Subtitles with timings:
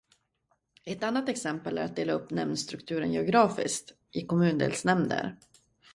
[0.85, 5.37] Ett annat exempel är att dela upp nämndstrukturen geografiskt, i kommundelsnämnder.